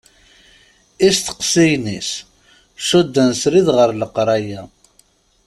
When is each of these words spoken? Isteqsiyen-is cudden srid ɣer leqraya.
Isteqsiyen-is 1.09 2.09
cudden 2.87 3.31
srid 3.41 3.67
ɣer 3.77 3.89
leqraya. 3.95 4.61